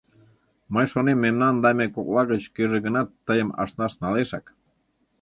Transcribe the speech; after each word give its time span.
Мый 0.73 0.85
шонем, 0.91 1.17
мемнан 1.25 1.55
даме 1.63 1.85
кокла 1.95 2.23
гыч 2.31 2.43
кӧжӧ-гынат 2.55 3.07
тыйым 3.25 3.49
ашнаш 3.61 3.93
налешак. 4.01 4.45